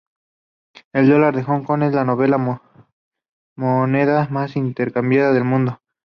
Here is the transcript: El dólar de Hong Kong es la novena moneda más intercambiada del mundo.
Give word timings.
El 0.93 1.07
dólar 1.07 1.35
de 1.35 1.43
Hong 1.43 1.61
Kong 1.63 1.83
es 1.83 1.93
la 1.93 2.03
novena 2.03 2.63
moneda 3.55 4.27
más 4.31 4.55
intercambiada 4.55 5.31
del 5.31 5.43
mundo. 5.43 5.79